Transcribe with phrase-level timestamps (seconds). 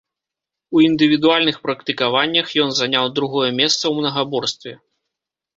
[0.77, 4.73] У індывідуальных практыкаваннях ён заняў другое месца ў мнагаборстве.